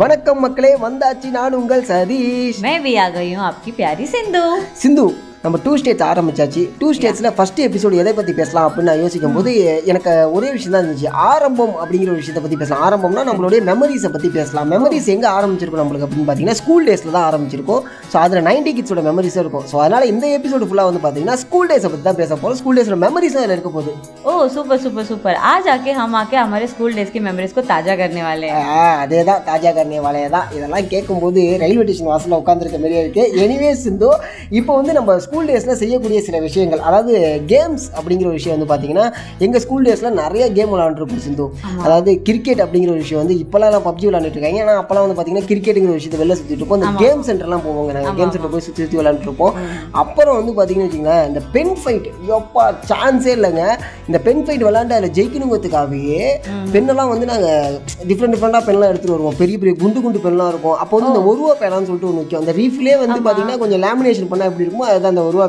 [0.00, 4.42] வணக்கம் மக்களே வந்தாச்சு நான் உங்கள் சதீஷ் मैं भी आ गई हूँ आपकी प्यारी सिंधु
[4.74, 5.04] சிந்து
[5.42, 9.50] நம்ம டூ ஸ்டேட்ஸ் ஆரம்பிச்சாச்சு டூ ஸ்டேட்ஸில் ஃபர்ஸ்ட் எபிசோடு எதை பற்றி பேசலாம் அப்படின்னு நான் யோசிக்கும் போது
[9.90, 10.04] எனக்கு
[10.34, 14.68] ஒரே விஷயம் தான் இருந்துச்சு ஆரம்பம் அப்படிங்கிற ஒரு விஷயத்தை பற்றி பேசலாம் ஆரம்பம்னா நம்மளுடைய மெமரிஸை பற்றி பேசலாம்
[14.72, 19.42] மெமரிஸ் எங்கே ஆரம்பிச்சிருக்கும் நம்மளுக்கு அப்படின்னு பார்த்தீங்கன்னா ஸ்கூல் டேஸில் தான் ஆரம்பிச்சிருக்கும் ஸோ அதில் நைன்டி கிட்ஸோட மெமரிஸும்
[19.42, 22.78] இருக்கும் ஸோ அதனால் இந்த எபிசோடு ஃபுல்லாக வந்து பார்த்தீங்கன்னா ஸ்கூல் டேஸை பற்றி தான் பேச போகிறோம் ஸ்கூல்
[22.78, 23.94] டேஸோட மெமரிஸும் அதில் இருக்க போகுது
[24.28, 27.94] ओह सुपर सुपर सुपर आज आके हम आके हमारे स्कूल डेज की मेमोरीज को ताजा
[27.96, 32.38] करने वाले हैं ஆ, அதே தான் தாஜா கர்ணிய வாழையை தான் இதெல்லாம் கேட்கும்போது ரயில்வே ஸ்டேஷன் வாசலில்
[32.38, 34.10] உட்காந்துருக்க மாதிரியே இருக்கு எனிவே சிந்து
[34.58, 36.81] இப்போ வந்து நம்ம ஸ்கூல் டேஸில் செய்யக்கூடிய சில விஷயங்கள்.
[36.87, 37.11] அதாவது
[37.51, 39.05] கேம்ஸ் அப்படிங்கிற ஒரு விஷயம் வந்து பார்த்தீங்கன்னா
[39.45, 41.45] எங்கள் ஸ்கூல் டேஸில் நிறைய கேம் விளாண்டுருப்போம் சிந்து.
[41.83, 44.59] அதாவது கிரிக்கெட் அப்படிங்கிற ஒரு விஷயம் வந்து இப்போலாம் நான் பப்ஜி விளாண்டுட்டு இருக்காங்க.
[44.63, 46.81] ஏன்னா அப்போலாம் வந்து பார்த்தீங்கன்னா கிரிக்கெட்டுங்கிற விஷயத்தை வெளில சுற்றிட்டு இருப்போம்.
[46.81, 47.93] இந்த கேம் சென்டர்லாம் போவாங்க.
[47.97, 49.55] நாங்கள் கேம் சென்டர் போய் சுற்றி சுற்றி விளாண்டுருப்போம்
[50.01, 53.63] அப்புறம் வந்து பார்த்தீங்கன்னு வச்சுங்களேன் இந்த பென் ஃபைட் எப்பா சான்ஸே இல்லைங்க.
[54.09, 56.19] இந்த பென் ஃபைட் விளாண்டு அதில் ஜெயிக்கணுங்கிறதுக்காகவே
[56.75, 57.79] பெண்ணெல்லாம் வந்து நாங்கள்
[58.11, 59.39] டிஃப்ரெண்ட் டிஃப்ரெண்டாக பென்லாம் எடுத்துகிட்டு வருவோம்.
[59.43, 60.77] பெரிய பெரிய குண்டு குண்டு பென்லாம் இருக்கும்.
[60.81, 62.41] அப்போ வந்து இந்த ஒருவா பேனான்னு சொல்லிட்டு ஒன்று வைக்கும்.
[62.43, 65.47] அந்த ரீஃப்லேயே வந்து பார்த்தீங்கன்னா கொஞ்சம் லேமினேஷன் பண்ணால் எப்படி இருக்குமோ அதுதான் அந்த ஒருவா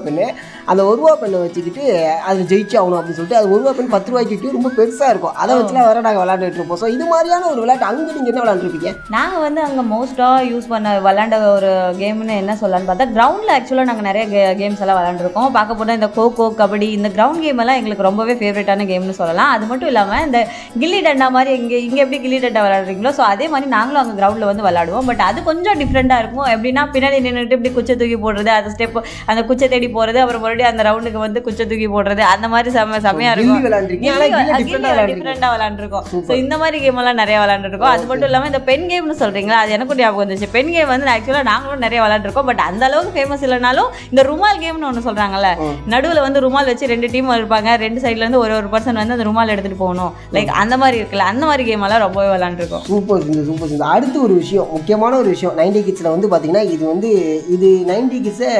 [0.70, 1.84] அதை ஒரு ரூபா பெண்ணை வச்சுக்கிட்டு
[2.28, 5.36] அதில் ஜெயிச்சு ஆகணும் அப்படின்னு சொல்லிட்டு அது ஒருவா பெண் பத்து ரூபாய்க்கு விட்டு ரொம்ப பெருசாக இருக்கும்.
[5.42, 6.80] அதை வச்சுலாம் வேற நாங்கள் விளாண்டுட்டு இருப்போம்.
[6.82, 10.92] ஸோ இது மாதிரியான ஒரு விளையாட்டு அங்கே நீங்கள் என்ன விளாண்டுருப்பீங்க நாங்கள் வந்து அங்கே மோஸ்ட்டாக யூஸ் பண்ண
[11.06, 15.78] விளாண்ட ஒரு கேம்னு என்ன சொல்லலாம்னு பார்த்தா கிரவுண்டில் ஆக்சுவலாக நாங்கள் நிறைய கே கேம்ஸ் எல்லாம் விளாண்டுருக்கோம் பார்க்க
[15.80, 19.52] போனால் இந்த கோகோ கபடி இந்த கிரவுண்ட் கேம் எல்லாம் எங்களுக்கு ரொம்பவே ஃபேவரட்டான கேம்னு சொல்லலாம்.
[19.56, 20.40] அது மட்டும் இல்லாமல் இந்த
[20.82, 24.50] கில்லி டண்டா மாதிரி இங்கே இங்கே எப்படி கில்லி டண்டா விளாடுறீங்களோ ஸோ அதே மாதிரி நாங்களும் அங்கே கிரவுண்டில்
[24.50, 26.48] வந்து விளாடுவோம் பட் அது கொஞ்சம் டிஃப்ரெண்ட்டாக இருக்கும்.
[26.54, 28.98] எப்படின்னா பின்னாடி நின்றுட்டு இப்படி குச்சை தூக்கி போடுறது அந்த ஸ்டெப்
[29.30, 33.34] அந்த குச்சை தேடி போகிறது அப்புறம் மறுபடியும் அந்த ரவுண்டுக்கு வந்து குச்சை தூக்கி போடுறது அந்த மாதிரி செம்மையாக
[33.38, 35.10] கில்லி இருக்கும்.
[35.12, 39.16] டிஃப்ரெண்டாக விளாண்டுருக்கோம் ஸோ இந்த மாதிரி கேம் எல்லாம் நிறைய விளாண்டுருக்கோம் அது மட்டும் இல்லாமல் இந்த பென் கேம்னு
[39.22, 39.58] சொல்றீங்களா?
[39.62, 40.48] அது எனக்கும் ஞாபகம் வந்துச்சு.
[40.56, 44.88] பென் கேம் வந்து ஆக்சுவலாக நாங்களும் நிறைய விளாண்டுருக்கோம் பட் அந்த அளவுக்கு ஃபேமஸ் இல்லைனாலும் இந்த ருமால் கேம்னு
[44.90, 45.50] ஒன்று சொல்றாங்கல்ல
[45.94, 47.70] நடுவில் வந்து ருமால் வச்சு ரெண்டு டீம் இருப்பாங்க.
[47.84, 50.12] ரெண்டு சைடுல இருந்து ஒரு ஒரு பர்சன் வந்து அந்த ருமால் எடுத்துட்டு போகணும்.
[50.36, 53.88] லைக் அந்த மாதிரி இருக்குல்ல அந்த மாதிரி கேம் எல்லாம் ரொம்பவே விளாண்டுருக்கோம் சூப்பர் சிந்து சூப்பர் சிந்து.
[53.94, 55.56] அடுத்து ஒரு விஷயம் முக்கியமான ஒரு விஷயம்.
[55.62, 57.10] நைன்டி கிட்ஸில் வந்து பார்த்தீங்கன்னா இது வந்து
[57.56, 58.52] இது நைன்டி கிட்ஸை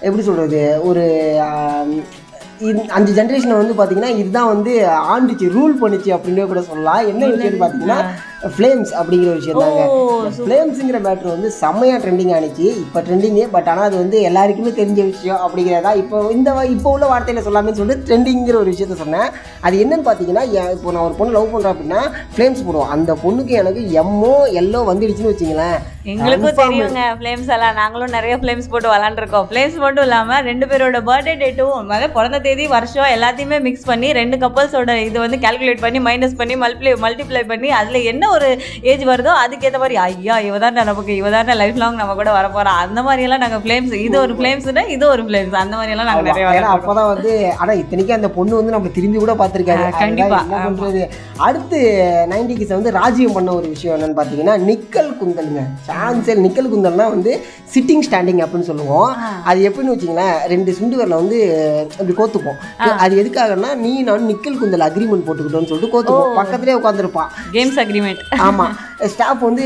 [0.00, 1.04] எப்படி சொல்கிறது ஒரு
[2.88, 4.72] அஞ்சு ஜென்ரேஷனில் வந்து பார்த்தீங்கன்னா இதுதான் வந்து
[5.14, 7.06] ஆண்டுச்சு ரூல் பண்ணுச்சு அப்படின்னு கூட சொல்லலாம்.
[7.06, 8.00] என்ன விஷயம்னு பார்த்தீங்கன்னா
[8.54, 9.82] ஃப்ளேம்ஸ் அப்படிங்கிற விஷயம் தாங்க.
[10.36, 12.66] ஃப்ளேம்ஸுங்கிற மேட்ரு வந்து செம்மையாக ட்ரெண்டிங் ஆனிச்சு.
[12.84, 17.46] இப்போ ட்ரெண்டிங்கு பட் ஆனால் அது வந்து எல்லாருக்குமே தெரிஞ்ச விஷயம் அப்படிங்கிறதா இப்போ இந்த இப்போ உள்ள வார்த்தையில்
[17.48, 19.28] சொல்லாமே சொல்லிட்டு ட்ரெண்டிங்கிற ஒரு விஷயத்த சொன்னேன்.
[19.66, 20.44] அது என்னன்னு பார்த்தீங்கன்னா
[20.76, 22.02] இப்போ நான் ஒரு பொண்ணு லவ் பண்ணுறேன் அப்படின்னா
[22.34, 22.92] ஃப்ளேம்ஸ் போடுவோம்.
[22.96, 25.78] அந்த பொண்ணுக்கு எனக்கு எம்மோ எல்லோ வந்துடுச்சுன்னு வச்சுங்களேன்.
[26.10, 26.58] எங்களுக்கும்.
[26.60, 27.74] தெரியுங்க ஃப்ளேம்ஸ் எல்லாம்.
[27.80, 33.12] நாங்களும் நிறைய ஃப்ளேம்ஸ் போட்டு விளாண்டுருக்கோம் ஃப்ளேம்ஸ் மட்டும் இல்லாமல் ரெண்டு பேரோட பர்த்டே டேட்டும் பிறந்த தேதி வருஷம்
[33.16, 38.08] எல்லாத்தையுமே மிக்ஸ் பண்ணி ரெண்டு கப்பல்ஸோட இது வந்து கால்குலேட் பண்ணி மைனஸ் பண்ணி மல்டிப்ளை மல்டிப்ளை பண்ணி அதில்
[38.10, 38.48] என்ன ஒரு
[38.92, 42.48] ஏஜ் வருதோ அதுக்கேற்ற மாதிரி ஐயா இவ தான் நமக்கு இவ தான் லைஃப் லாங் நம்ம கூட வர
[42.56, 46.10] போறா அந்த மாதிரி எல்லாம் நாங்கள் ஃப்ளேம்ஸ் இது ஒரு ஃப்ளேம்ஸ்னா இது ஒரு ஃப்ளேம்ஸ் அந்த மாதிரி எல்லாம்
[46.10, 49.92] நாங்கள் நிறைய விளாண்டுருக்கோம் அப்பதான் வந்து ஆனா இத்தனைக்கும் அந்த பொண்ணு வந்து நம்ம திரும்பி கூட பார்த்துருக்காரு ஆ,
[50.02, 51.02] கண்டிப்பா, என்ன பண்றது?
[51.46, 51.78] அடுத்து
[52.32, 55.60] நைன்டி கிஸ் வந்து ராஜ்யம் பண்ண ஒரு விஷயம் என்னன்னு பார்த்தீங்கன்னா நிக்கல் குந்தலுங்க.
[55.88, 57.32] சான்சல் நிக்கல் குந்தல்னா வந்து
[57.74, 59.10] சிட்டிங் ஸ்டாண்டிங் அப்படின்னு சொல்லுவோம்.
[59.50, 61.38] அது எப்படின்னு வச்சிங்களேன் ரெண்டு சுண்டு வரல வந்து
[61.94, 62.58] இப்படி கோத்துப்போம்.
[63.04, 66.36] அது எதுக்காகன்னா நீ நான் நிக்கல் குந்தல் அக்ரிமெண்ட் போட்டுக்கிட்டோம்னு சொல்லிட்டு கோத்துப்போம்.
[66.40, 68.76] பக்கத்துலேயே உட்காந்துருப்பான் கேம்ஸ் அக்ரிமெண்ட் 阿玛。
[69.08, 69.64] ஸ்டாஃப் வந்து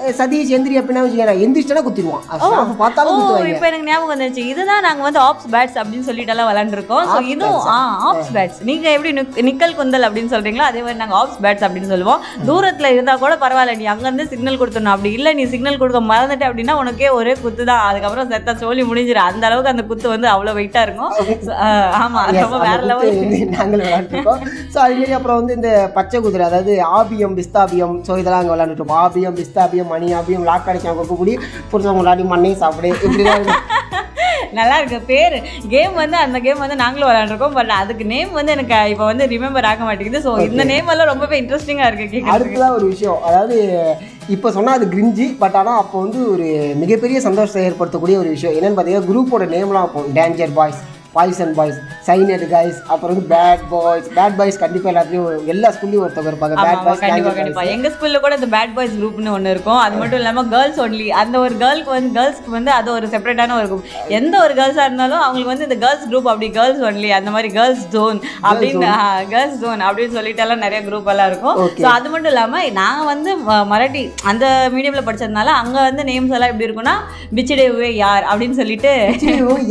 [0.00, 2.22] "ஏய், சதீஷ் எந்திரி அப்படின்னா வச்சுக்கேன் எந்திரிச்சிட்டா குத்திடுவான்.
[2.40, 3.48] ஸ்டாஃப் பார்த்தாலும் குத்துவாங்க.
[3.52, 7.30] இப்போ எனக்கு ஞாபகம் வந்துச்சு இதுதான் நாங்க வந்து ஆப்ஸ் பேட்ஸ் அப்படின்னு சொல்லிட்டு எல்லாம் விளாண்டுருக்கோம் ஸோ Ops
[7.32, 7.76] இதுவும் ஆ
[8.08, 11.90] ஆப்ஸ் பேட்ஸ் நீங்க எப்படி நிக்- நிக்கல் குந்தல் அப்படின்னு சொல்றீங்களோ அதே மாதிரி நாங்க ஆப்ஸ் பேட்ஸ் அப்படின்னு
[11.92, 12.20] சொல்லுவோம்.
[12.48, 13.76] தூரத்துல இருந்தா கூட பரவாயில்ல.
[13.76, 14.94] நீ அங்க இருந்து சிக்னல் கொடுத்துடணும்.
[14.94, 19.28] அப்படி இல்ல நீ சிக்னல் கொடுக்க மறந்துட்ட அப்படின்னா உனக்கே ஒரே குத்து தான் அதுக்கப்புறம் செத்த சோழி முடிஞ்சிடும்
[19.28, 21.12] அந்த அளவுக்கு அந்த குத்து வந்து அவ்வளவு வெயிட்டா இருக்கும்.
[21.40, 21.68] So, ஆ,
[22.00, 23.12] ஆமா Yes, ரொம்ப வேற லெவல்
[23.52, 24.40] நாங்கள் விளையாண்டுருக்கோம்.
[24.72, 26.64] ஸோ அதுமாரி அப்புறம் வந்து இந்த பச்சை குதிரை அதாவது
[26.96, 31.34] ஆபியம் பிஸ்தாபியம் ஸோ இதெல்லாம் அங்கே விளையாண்டுட்டோம் ஆபியம் பிஸ்தாபியம் மணி ஆபியம் லாக் அடிச்சாங்க கொக்குப்படி
[31.72, 32.90] புருஷன் முன்னாடி மண்ணே சாப்பிடு.
[33.06, 33.50] இப்படிதான்
[34.58, 35.34] நல்லா இருக்கு பேர்.
[35.72, 39.68] கேம் வந்து அந்த கேம் வந்து நாங்களும் விளையாண்டுருக்கோம் பட் அதுக்கு நேம் வந்து எனக்கு இப்போ வந்து ரிமெம்பர்
[39.70, 40.22] ஆக மாட்டேங்குது.
[40.26, 43.18] ஸோ இந்த நேம் எல்லாம் ரொம்பவே இன்ட்ரெஸ்டிங்கா இருக்கு கேட்கறதுக்கு அடுத்ததான் ஒரு விஷயம்.
[43.28, 43.56] அதாவது
[44.36, 46.46] இப்போ சொன்னால் அது கிரிஞ்சி பட் ஆனால் அப்போ வந்து ஒரு
[46.82, 48.56] மிகப்பெரிய சந்தோஷத்தை ஏற்படுத்தக்கூடிய ஒரு விஷயம்.
[48.58, 50.80] என்னன்னு பார்த்தீங்கன்னா குரூப்போட நேம்லாம் அப்போ danger boys
[51.16, 56.30] poison boys cyanide guys அப்புறம் வந்து பேட் பாய்ஸ் பேட் பாய்ஸ் கண்டிப்பாக எல்லாத்துலேயும் எல்லா ஸ்கூல்லையும் ஒருத்தவங்க
[56.32, 56.56] இருப்பாங்க.
[56.66, 57.64] பேட் பாய்ஸ் கண்டிப்பா டேஞ்சர் கண்டிப்பா.
[57.74, 59.80] எங்க ஸ்கூல்ல கூட இந்த பேட் பாய்ஸ் குரூப்னு ஒண்ணு இருக்கும்.
[59.84, 63.78] அது மட்டும் இல்லாம கேர்ள்ஸ் ஒன்லி அந்த ஒரு கேர்ளுக்கு வந்து கேர்ள்ஸ்க்கு வந்து அது ஒரு செப்பரேட்டான ஒரு
[64.18, 67.84] எந்த ஒரு கேர்ள்ஸா இருந்தாலும் அவங்களுக்கு வந்து இந்த கேர்ள்ஸ் குரூப் அப்படி கேர்ள்ஸ் ஒன்லி அந்த மாதிரி கேர்ள்ஸ்
[67.96, 68.20] ஜோன்
[68.50, 68.92] அப்படின்னு
[69.34, 71.56] கேர்ள்ஸ் ஜோன் அப்படின்னு சொல்லிட்டு எல்லாம் நிறைய குரூப் எல்லாம் இருக்கும்.
[71.84, 73.30] ஸோ அது மட்டும் இல்லாம நான் வந்து
[73.72, 74.44] மராட்டி அந்த
[74.76, 76.96] மீடியம்ல படிச்சதுனால அங்க வந்து நேம்ஸ் எல்லாம் எப்படி இருக்கும்னா
[77.38, 78.94] பிச்சிடேவே யார் அப்படின்னு சொல்லிட்டு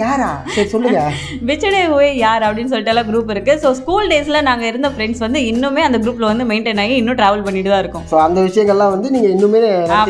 [0.03, 0.29] யாரா?
[0.55, 1.01] சரி சொல்லுங்க.
[1.49, 3.53] பிச்சடே ஹுவே யார் அப்படின்னு சொல்லிட்டு எல்லாம் குரூப் இருக்கு.
[3.63, 7.45] ஸோ ஸ்கூல் டேஸ்ல நாங்க இருந்த ஃப்ரெண்ட்ஸ் வந்து இன்னுமே அந்த குரூப்ல வந்து மெயின்டைன் ஆகி இன்னும் டிராவல்
[7.47, 8.05] பண்ணிட்டு தான் இருக்கோம்.
[8.11, 9.61] ஸோ அந்த விஷயங்கள்லாம் வந்து நீங்கள் இன்னுமே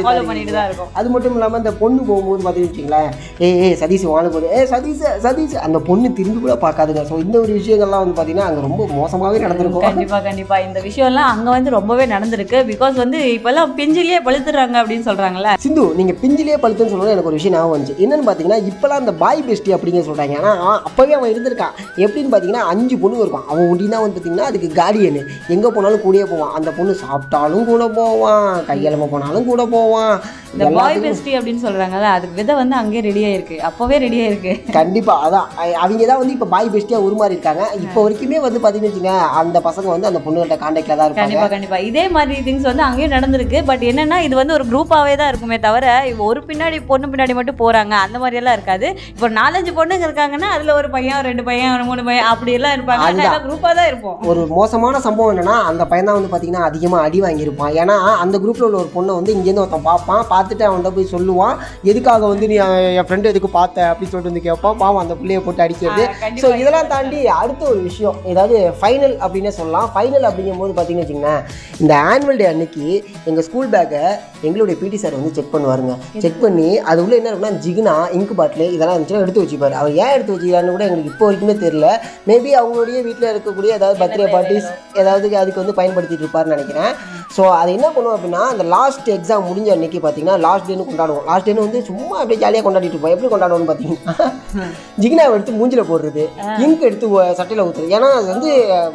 [0.06, 0.90] ஃபாலோ பண்ணிட்டு தான் இருக்கோம்.
[1.00, 3.10] அது மட்டும் இல்லாமல் இந்த பொண்ணு போகும்போது பார்த்தீங்கன்னு வச்சுங்களேன்
[3.48, 7.04] ஏய் ஏய் சதீஷ் வாழ போது ஏ சதீஷ் சதீஷ் அந்த பொண்ணு திரும்பி கூட பார்க்காதுங்க.
[7.12, 9.88] ஸோ இந்த ஒரு விஷயங்கள்லாம் வந்து பார்த்தீங்கன்னா அங்கே ரொம்ப மோசமாகவே நடந்திருக்கும்.
[9.90, 10.58] கண்டிப்பா கண்டிப்பா.
[10.68, 12.60] இந்த விஷயம்லாம் அங்க வந்து ரொம்பவே நடந்திருக்கு.
[12.72, 15.52] பிகாஸ் வந்து இப்பெல்லாம் பிஞ்சிலேயே பழுத்துறாங்க அப்படின்னு சொல்றாங்கல்ல.
[15.66, 17.98] சிந்து நீங்கள் பிஞ்சிலே பழுத்துன்னு சொல்லும்போது எனக்கு ஒரு விஷயம் ஞாபகம் வந்துச்சு.
[18.06, 21.76] என்னன்னு பார்த்தீங்கன்னா இப்போலாம் அந்த பாய் பெஸ்டி அப்படிங்க சொல்கிறாங்க ஆனால் அப்போவே அவன் இருந்திருக்கான்.
[22.04, 23.46] எப்படின்னு பார்த்தீங்கன்னா அஞ்சு பொண்ணு இருப்பான்.
[23.52, 25.22] அவன் ஒண்டினா வந்து பார்த்தீங்கன்னா அதுக்கு கார்டியனு
[25.54, 26.52] எங்கே போனாலும் கூடயே போவான்.
[26.58, 28.50] அந்த பொண்ணு சாப்பிட்டாலும் கூட போவான்.
[28.70, 30.16] கையெலம போனாலும் கூட போவான்.
[30.54, 33.58] இந்த பாய் பெஸ்டி அப்படின்னு சொல்றாங்கல்ல அதுக்கு விதை வந்து அங்கேயே ரெடி ஆயிருக்கு.
[33.70, 34.54] அப்பவே ரெடி ஆயிருக்கு.
[34.78, 35.48] கண்டிப்பா அதான்.
[35.84, 37.64] அவங்க தான் வந்து இப்போ பாய் பெஸ்டியா உருமாறி இருக்காங்க.
[37.86, 41.24] இப்போ வரைக்குமே வந்து பார்த்தீங்கன்னு வச்சுங்க அந்த பசங்க வந்து அந்த பொண்ணுகிட்ட கான்டாக்ட்ல தான் இருப்பாங்க.
[41.24, 41.80] கண்டிப்பா கண்டிப்பா.
[41.90, 43.62] இதே மாதிரி திங்ஸ் வந்து அங்கேயும் நடந்திருக்கு.
[43.72, 45.86] பட் என்னன்னா இது வந்து ஒரு குரூப்பாவே தான் இருக்குமே தவிர
[46.30, 47.94] ஒரு பின்னாடி பொண்ணு பின்னாடி மட்டும் போறாங்க.
[48.06, 48.88] அந்த மாதிரி எல்லாம் இருக்காது.
[49.16, 53.04] இப்போ நாலஞ்சு பொண்ணுங்க இருக்காங்கன்னா அதுல ஒரு பையன் ரெண்டு பையன் மூணு பையன் அப்படி எல்லாம் இருப்பாங்க.
[53.06, 53.30] ஆனா அதுதான்.
[53.30, 54.18] எல்லாம் குரூப்பா தான் இருப்போம்.
[54.32, 57.74] ஒரு மோசமான சம்பவம் என்னன்னா அந்த பையன் தான் வந்து பார்த்தீங்கன்னா அதிகமாக அடி வாங்கியிருப்பான்.
[57.82, 60.24] ஏன்னா அந்த குரூப்பில் உள்ள ஒரு பொண்ணை வந்து இங்கேருந்து ஒருத்தன் பார்ப்பான்.
[60.34, 61.56] பார்த்துட்டு அவன்கிட்ட போய் சொல்லுவான்.
[61.92, 62.58] எதுக்காக வந்து நீ
[63.00, 63.88] என் ஃப்ரெண்டு எதுக்கு பார்த்த?
[63.92, 64.78] அப்படின்னு சொல்லிட்டு வந்து கேட்பான்.
[64.84, 66.06] பாவம் அந்த பிள்ளைய போட்டு அடிக்கிறது.
[66.44, 68.18] ஸோ இதெல்லாம் தாண்டி அடுத்த ஒரு விஷயம்.
[68.34, 69.90] ஏதாவது ஃபைனல் அப்படின்னே சொல்லலாம்.
[69.96, 71.42] ஃபைனல் அப்படிங்கும்போது பார்த்தீங்கன்னு வச்சுங்களேன்
[71.84, 72.86] இந்த ஆனுவல் டே அன்னைக்கு
[73.30, 74.04] எங்கள் ஸ்கூல் பேக்கை
[74.48, 75.94] எங்களுடைய பிடி சார் வந்து செக் பண்ணுவாருங்க.
[76.24, 79.76] செக் பண்ணி அது உள்ள என்ன இருக்குன்னா ஜிகினா இங்கு பாட்டில் இதெல்லாம் இருந்துச்சுன்னா எடுத்து வச்சுப்பாரு.
[79.82, 81.88] அவர் ஏன் எடுத்து வச்சுக்கிறான்னு கூட எங்களுக்கு இப்போ வரைக்குமே தெரியல.
[82.30, 84.70] மேபி அவங்களுடைய வீட்டில் இருக்கக்கூடிய ஏதாவது பர்த்டே பார்ட்டிஸ்
[85.02, 86.92] ஏதாவது அதுக்கு வந்து பயன்படுத்திட்டு இருப்பாருன்னு நினைக்கிறேன்.
[87.36, 91.26] ஸோ அது என்ன பண்ணுவோம் அப்படின்னா அந்த லாஸ்ட் எக்ஸாம் முடிஞ்ச அன்னைக்கு பார்த்தீங்கன்னா லாஸ்ட் டேன்னு கொண்டாடுவோம்.
[91.30, 93.16] லாஸ்ட் டேன்னு வந்து சும்மா அப்படியே ஜாலியாக கொண்டாடிட்டு இருப்போம்.
[93.16, 94.16] எப்படி கொண்டாடுவோம்னு பார்த்தீங்கன்னா
[95.04, 96.24] ஜிகினாவை எடுத்து மூஞ்சில போடுறது
[96.64, 97.08] இங்க் எடுத்து
[97.40, 97.92] சட்டையில ஊத்துறது.
[97.98, 98.52] ஏன்னா அது வந்து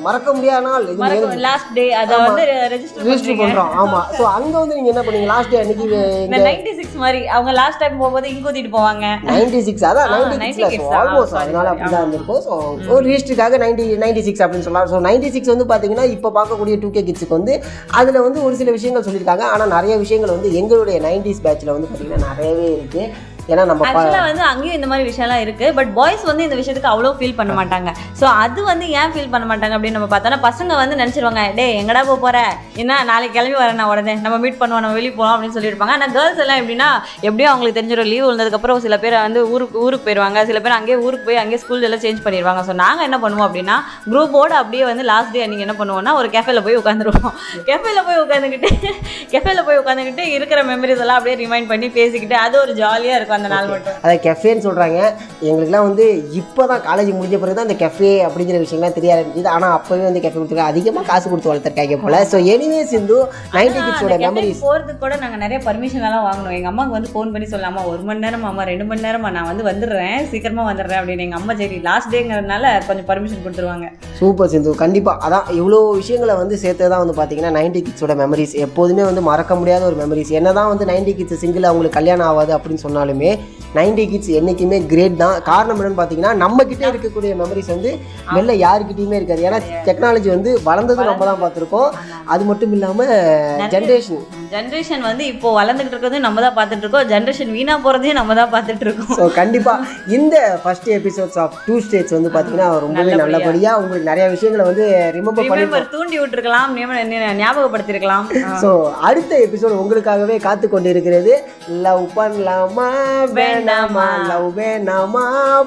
[0.06, 0.86] மறக்க முடியாத நாள்.
[0.92, 2.44] இது லாஸ்ட் டே அதை வந்து
[2.74, 3.70] ரெஜிஸ்டர் ரெஜிஸ்டர் பண்றோம்.
[3.82, 4.00] ஆமா.
[4.18, 5.86] ஸோ அங்க வந்து நீங்க என்ன பண்ணீங்க லாஸ்ட் டே அன்னைக்கு
[6.46, 9.04] நைன்டி சிக்ஸ் மாதிரி அவங்க லாஸ்ட் டைம் போகும்போது இங்க ஊத்திட்டு போவாங்க.
[9.30, 12.40] நைன்டி சிக்ஸ் அதான் நைன்டி 96 சிக்ஸ்ல ஆ, ஆல்மோஸ்ட் அதனால அப்படிதான் இருந்திருக்கும்.
[12.46, 12.52] ஸோ
[12.94, 14.88] ஒரு ரிஜிஸ்டருக்காக நைன்டி நைன்டி சிக்ஸ் அப்படின்னு சொல்லலாம்.
[14.92, 17.54] ஸோ நைன்டி சிக்ஸ் வந்து பார்த்தீங்கன்னா இப்போ பார்க்கக்கூடிய டூ கே கிட்ஸுக்கு வந்து
[18.00, 19.46] அதில் வந்து ஒரு சில விஷயங்கள் சொல்லியிருக்காங்க.
[19.54, 23.04] ஆனால் நிறைய விஷயங்கள் வந்து எங்களுடைய நைன்டிஸ் பேட்சில் வந்து பார்த்தீங்கன்னா நிறையவே இருக்கு.
[23.50, 25.66] ஏன்னா நம்ம ஆக்சுவலாக வந்து அங்கேயும் இந்த மாதிரி விஷயம்லாம் இருக்கு.
[25.78, 27.90] பட் பாய்ஸ் வந்து இந்த விஷயத்துக்கு அவ்வளோ ஃபீல் பண்ண மாட்டாங்க.
[28.20, 32.02] ஸோ அது வந்து ஏன் ஃபீல் பண்ண மாட்டாங்க அப்படின்னு நம்ம பார்த்தோன்னா பசங்க வந்து நினைச்சிருவாங்க டே எங்கடா
[32.10, 32.38] போக போற?
[32.82, 34.14] என்ன நாளைக்கு கிளம்பி வரேன் நான் உடனே.
[34.26, 35.94] நம்ம மீட் பண்ணுவோம் நம்ம வெளியே போகலாம் அப்படின்னு சொல்லியிருப்பாங்க.
[35.96, 36.88] ஆனால் கேர்ள்ஸ் எல்லாம் எப்படின்னா
[37.26, 41.26] எப்படியும் அவங்களுக்கு தெரிஞ்சிடும் லீவ் வந்ததுக்கப்புறம் சில பேர் வந்து ஊருக்கு ஊருக்கு போயிடுவாங்க சில பேர் அங்கேயே ஊருக்கு
[41.28, 43.78] போய் அங்கேயே ஸ்கூல் எல்லாம் சேஞ்ச் பண்ணிடுவாங்க ஸோ நாங்கள் என்ன பண்ணுவோம் அப்படின்னா
[44.10, 47.32] குரூப்போடு அப்படியே வந்து லாஸ்ட் டே அன்றைக்கி என்ன பண்ணுவோம்னா ஒரு கேஃபேல போய் உட்காந்துருவோம்.
[47.68, 48.70] கேஃபேல போய் உட்காந்துக்கிட்டு
[49.34, 53.30] கேஃபேல போய் உட்காந்துக்கிட்டு இருக்கிற மெமரிஸ் எல்லாம் அப்படியே ரிமைண்ட் பண்ணி பேசிக்கிட்டு அது ஒரு ஜாலியாக இருக்கும்.
[53.38, 53.96] அந்த நாள் மட்டும்.
[54.04, 54.98] அதை கெஃபேன்னு சொல்கிறாங்க
[55.48, 56.06] எங்களுக்குலாம் வந்து
[56.40, 59.50] இப்போ தான் காலேஜ் முடிஞ்ச பிறகு தான் இந்த கெஃபே அப்படிங்கிற விஷயம்லாம் தெரிய ஆரம்பிச்சது.
[59.56, 62.22] ஆனால் அப்போவே வந்து கெஃபே கொடுத்துருக்காங்க அதிகமாக காசு கொடுத்து வளர்த்துருக்காங்க போல.
[62.32, 63.18] ஸோ எனிவே சிந்து
[63.56, 66.54] நைன்டி கிட்ஸோட மெமரிஸ் போகிறதுக்கு கூட நாங்கள் நிறைய பர்மிஷன் எல்லாம் வாங்கணும்.
[66.58, 69.68] எங்கள் அம்மாவுக்கு வந்து ஃபோன் பண்ணி சொல்லாமா ஒரு மணி நேரம் அம்மா ரெண்டு மணி நேரமா நான் வந்து
[69.70, 70.18] வந்துடுறேன்.
[70.32, 73.88] சீக்கிரமா வந்துடுறேன் அப்படின்னு எங்கள் அம்மா சரி லாஸ்ட் டேங்கிறதுனால கொஞ்சம் பர்மிஷன் கொடுத்துருவாங்க.
[74.20, 74.72] சூப்பர் சிந்து.
[74.84, 79.52] கண்டிப்பாக அதான் இவ்வளோ விஷயங்களை வந்து சேர்த்து தான் வந்து பார்த்தீங்கன்னா நைன்டி கிட்ஸோட மெமரிஸ் எப்போதுமே வந்து மறக்க
[79.60, 83.21] முடியாத ஒரு மெமரிஸ் என்ன தான் வந்து நைன்டி கிட்ஸ் சிங்கிள் அவங்களுக்கு கல்யாணம் ஆகாது அப்படின்னு சொன்னாலுமே
[83.76, 85.36] நைன்டி கிட்ஸ் என்றைக்குமே கிரேட் தான்.
[85.50, 87.90] காரணம் என்னன்னு பார்த்தீங்கன்னா நம்ம கிட்டே இருக்கக்கூடிய மெமரிஸ் வந்து
[88.34, 89.44] வெளில யாருக்கிட்டையுமே இருக்காது.
[89.48, 91.88] ஏன்னா டெக்னாலஜி வந்து வளர்ந்ததும் நம்ம தான் பார்த்துருக்கோம்.
[92.32, 93.12] அது மட்டும் இல்லாமல்
[93.74, 94.20] ஜென்ரேஷன்
[94.54, 98.84] ஜென்ரேஷன் வந்து இப்போ வளர்ந்துகிட்டு இருக்கிறதையும் நம்ம தான் பார்த்துட்டு இருக்கோம் ஜென்ரேஷன் வீணா போகிறதையும் நம்ம தான் பார்த்துட்டு
[98.86, 99.86] இருக்கோம் ஸோ கண்டிப்பாக
[100.16, 103.30] இந்த first episodes of two states வந்து பார்த்தீங்கன்னா ரொம்பவே நல்லபடியா.
[103.32, 104.84] நல்லபடியாக உங்களுக்கு நிறைய விஷயங்களை வந்து
[105.16, 106.76] ரிமெம்பர் பண்ணி தூண்டி விட்டுருக்கலாம்.
[107.42, 108.26] ஞாபகப்படுத்திருக்கலாம்.
[108.64, 108.70] ஸோ
[109.10, 111.34] அடுத்த எபிசோட் உங்களுக்காகவே காத்து கொண்டு இருக்கிறது
[111.86, 112.90] லவ் பண்ணலாமா?
[113.38, 115.24] வேண்டாமா லவ் வேணாமா?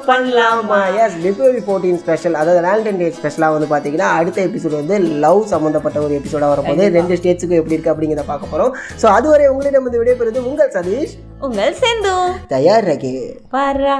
[0.07, 0.79] பண்ணலாமா?
[1.03, 5.99] எஸ் பிப்ரவரி ஃபோர்டீன் ஸ்பெஷல் அதாவது வேலண்டைன் டே ஸ்பெஷலாக வந்து பார்த்தீங்கன்னா அடுத்த எபிசோட் வந்து லவ் சம்மந்தப்பட்ட
[5.99, 10.47] ஒரு எபிசோடாக வரும்போது ரெண்டு ஸ்டேட்ஸுக்கும் எப்படி இருக்குது அப்படிங்கிறத பார்க்க போகிறோம் ஸோ அதுவரை உங்களிடம் வந்து விடைபெறுவது
[10.51, 11.15] உங்கள் சதீஷ்.
[11.39, 12.13] உங்கள் செந்து.
[12.47, 13.15] தயார் ரகே.
[13.51, 13.97] பாரா